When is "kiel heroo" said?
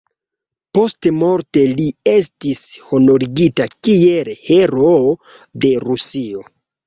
3.87-5.13